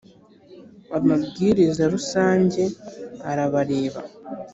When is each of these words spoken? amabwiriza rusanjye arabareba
amabwiriza 0.97 1.83
rusanjye 1.93 2.63
arabareba 3.31 4.01